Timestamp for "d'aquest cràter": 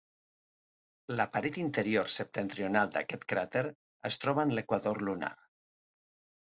2.97-3.65